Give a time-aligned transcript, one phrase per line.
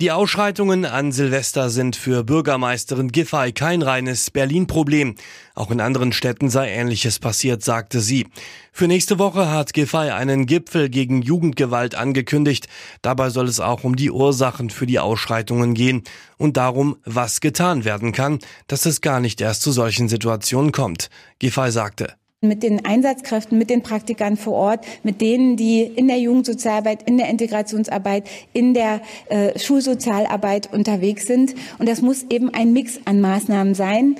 [0.00, 5.14] Die Ausschreitungen an Silvester sind für Bürgermeisterin Giffey kein reines Berlin-Problem.
[5.54, 8.26] Auch in anderen Städten sei Ähnliches passiert, sagte sie.
[8.72, 12.66] Für nächste Woche hat Giffey einen Gipfel gegen Jugendgewalt angekündigt.
[13.02, 16.04] Dabei soll es auch um die Ursachen für die Ausschreitungen gehen
[16.38, 21.10] und darum, was getan werden kann, dass es gar nicht erst zu solchen Situationen kommt.
[21.40, 26.18] Giffey sagte mit den Einsatzkräften, mit den Praktikern vor Ort, mit denen, die in der
[26.18, 31.54] Jugendsozialarbeit, in der Integrationsarbeit, in der äh, Schulsozialarbeit unterwegs sind.
[31.78, 34.16] Und das muss eben ein Mix an Maßnahmen sein.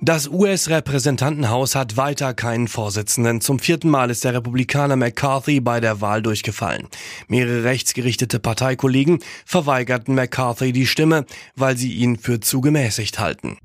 [0.00, 3.42] Das US-Repräsentantenhaus hat weiter keinen Vorsitzenden.
[3.42, 6.88] Zum vierten Mal ist der Republikaner McCarthy bei der Wahl durchgefallen.
[7.28, 13.58] Mehrere rechtsgerichtete Parteikollegen verweigerten McCarthy die Stimme, weil sie ihn für zu gemäßigt halten.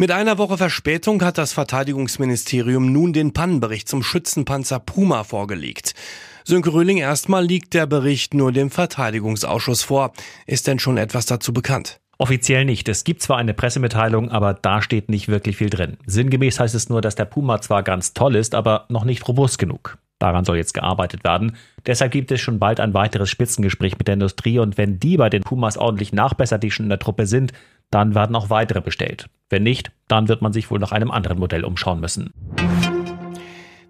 [0.00, 5.96] Mit einer Woche Verspätung hat das Verteidigungsministerium nun den Pannenbericht zum Schützenpanzer Puma vorgelegt.
[6.44, 10.12] Sönke Röhling, erstmal liegt der Bericht nur dem Verteidigungsausschuss vor.
[10.46, 11.98] Ist denn schon etwas dazu bekannt?
[12.16, 12.88] Offiziell nicht.
[12.88, 15.96] Es gibt zwar eine Pressemitteilung, aber da steht nicht wirklich viel drin.
[16.06, 19.58] Sinngemäß heißt es nur, dass der Puma zwar ganz toll ist, aber noch nicht robust
[19.58, 19.98] genug.
[20.20, 21.56] Daran soll jetzt gearbeitet werden.
[21.86, 25.28] Deshalb gibt es schon bald ein weiteres Spitzengespräch mit der Industrie und wenn die bei
[25.28, 27.52] den Pumas ordentlich nachbessert, die schon in der Truppe sind,
[27.90, 29.28] dann werden auch weitere bestellt.
[29.50, 32.32] Wenn nicht, dann wird man sich wohl nach einem anderen Modell umschauen müssen.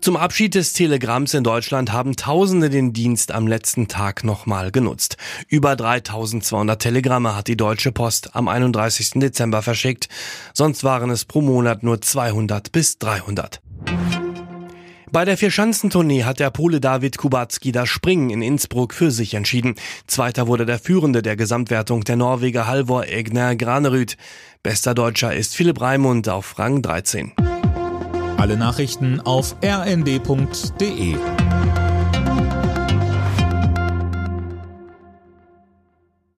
[0.01, 5.17] Zum Abschied des Telegramms in Deutschland haben Tausende den Dienst am letzten Tag nochmal genutzt.
[5.49, 9.11] Über 3200 Telegramme hat die Deutsche Post am 31.
[9.17, 10.09] Dezember verschickt.
[10.55, 13.61] Sonst waren es pro Monat nur 200 bis 300.
[15.11, 19.75] Bei der Vierschanzentournee hat der Pole David Kubacki das Springen in Innsbruck für sich entschieden.
[20.07, 24.17] Zweiter wurde der Führende der Gesamtwertung, der Norweger Halvor Egner Granerüth.
[24.63, 27.33] Bester Deutscher ist Philipp Raimund auf Rang 13.
[28.37, 31.17] Alle Nachrichten auf rnd.de